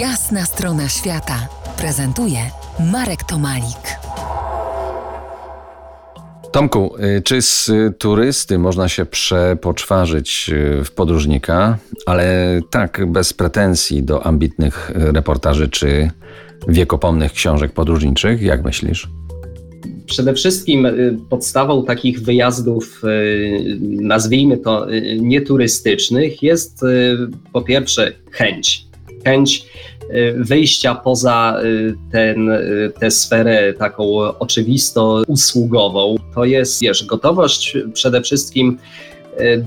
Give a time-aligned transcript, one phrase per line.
[0.00, 1.48] Jasna strona świata
[1.78, 2.38] prezentuje
[2.92, 3.98] Marek Tomalik.
[6.52, 14.02] Tomku, y, czy z turysty można się przepoczwarzyć y, w podróżnika, ale tak bez pretensji
[14.02, 16.10] do ambitnych reportaży czy
[16.68, 18.42] wiekopomnych książek podróżniczych?
[18.42, 19.08] Jak myślisz?
[20.06, 23.02] Przede wszystkim y, podstawą takich wyjazdów,
[23.80, 24.86] nazwijmy to
[25.20, 26.80] nieturystycznych, jest
[27.52, 28.85] po pierwsze chęć.
[29.26, 29.66] Chęć
[30.14, 34.04] Y, wyjścia poza y, ten, y, tę sferę taką
[34.38, 36.16] oczywisto usługową.
[36.34, 38.78] To jest, wiesz, gotowość przede wszystkim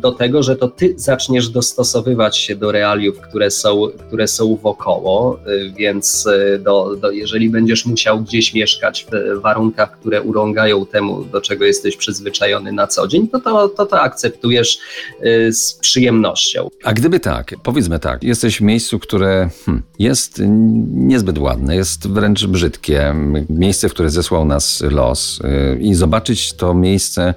[0.00, 5.38] do tego, że to ty zaczniesz dostosowywać się do realiów, które są, które są wokoło,
[5.46, 11.24] e, więc e, do, do, jeżeli będziesz musiał gdzieś mieszkać w warunkach, które urągają temu,
[11.24, 14.78] do czego jesteś przyzwyczajony na co dzień, to to, to, to akceptujesz
[15.50, 16.68] z przyjemnością.
[16.84, 20.42] A gdyby tak, powiedzmy tak, jesteś w miejscu, które hmm, jest
[20.94, 23.14] niezbyt ładne, jest wręcz brzydkie,
[23.50, 25.38] miejsce, w które zesłał nas los
[25.80, 27.34] i zobaczyć to miejsce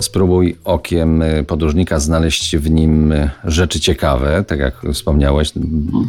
[0.00, 5.52] Spróbuj okiem y, podróżnika znaleźć w nim y, rzeczy ciekawe, tak jak wspomniałeś,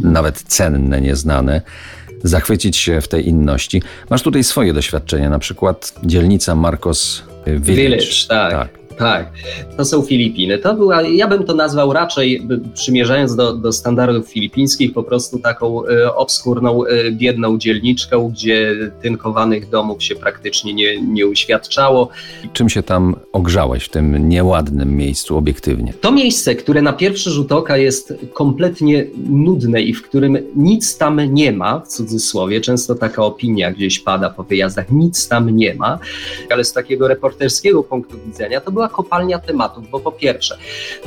[0.03, 1.61] nawet cenne, nieznane,
[2.23, 3.81] zachwycić się w tej inności.
[4.09, 7.73] Masz tutaj swoje doświadczenia, na przykład dzielnica Marcos Village.
[7.73, 8.51] Village tak.
[8.51, 8.80] tak.
[9.01, 9.29] Tak,
[9.77, 10.57] to są Filipiny.
[10.57, 15.85] To była, ja bym to nazwał raczej, przymierzając do, do standardów filipińskich, po prostu taką
[15.85, 22.09] y, obskurną, y, biedną dzielniczką, gdzie tynkowanych domów się praktycznie nie, nie uświadczało.
[22.53, 25.93] Czym się tam ogrzałeś w tym nieładnym miejscu obiektywnie?
[26.01, 31.33] To miejsce, które na pierwszy rzut oka jest kompletnie nudne i w którym nic tam
[31.33, 35.99] nie ma, w cudzysłowie, często taka opinia gdzieś pada po wyjazdach, nic tam nie ma,
[36.49, 40.57] ale z takiego reporterskiego punktu widzenia to była kopalnia tematów, bo po pierwsze,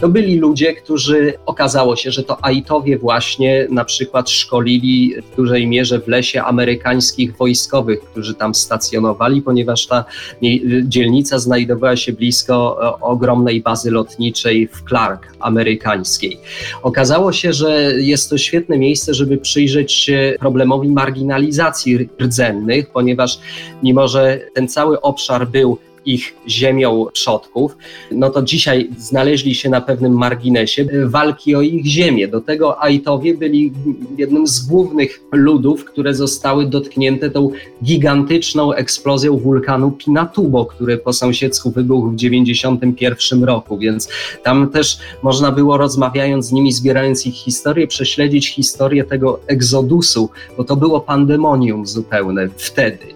[0.00, 5.66] to byli ludzie, którzy okazało się, że to Aitowie właśnie na przykład szkolili w dużej
[5.66, 10.04] mierze w lesie amerykańskich wojskowych, którzy tam stacjonowali, ponieważ ta
[10.82, 16.38] dzielnica znajdowała się blisko e, ogromnej bazy lotniczej w Clark amerykańskiej.
[16.82, 23.38] Okazało się, że jest to świetne miejsce, żeby przyjrzeć się problemowi marginalizacji rdzennych, ponieważ
[23.82, 27.76] mimo, że ten cały obszar był ich ziemią przodków,
[28.10, 32.28] no to dzisiaj znaleźli się na pewnym marginesie walki o ich ziemię.
[32.28, 33.72] Do tego Aitowie byli
[34.18, 37.50] jednym z głównych ludów, które zostały dotknięte tą
[37.84, 44.08] gigantyczną eksplozją wulkanu Pinatubo, który po sąsiedzku wybuchł w 1991 roku, więc
[44.42, 50.64] tam też można było rozmawiając z nimi, zbierając ich historię, prześledzić historię tego egzodusu, bo
[50.64, 53.06] to było pandemonium zupełne wtedy.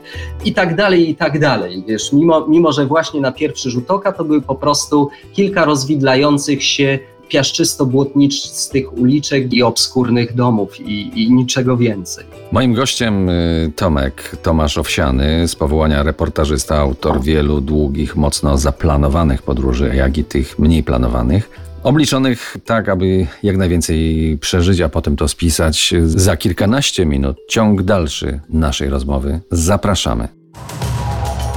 [0.44, 1.84] I tak dalej, i tak dalej.
[1.88, 6.65] Wiesz, mimo, mimo że właśnie na pierwszy rzut oka to były po prostu kilka rozwidlających
[6.65, 12.25] się piaszczysto-błotniczych uliczek i obskurnych domów i, i, niczego więcej.
[12.53, 19.93] Moim gościem y, Tomek Tomasz Owsiany, z powołania reportażysta, autor wielu długich, mocno zaplanowanych podróży,
[19.94, 21.50] jak i tych mniej planowanych.
[21.83, 25.94] Obliczonych tak, aby jak najwięcej przeżyć, a potem to spisać.
[26.05, 29.41] Za kilkanaście minut ciąg dalszy naszej rozmowy.
[29.50, 30.38] Zapraszamy.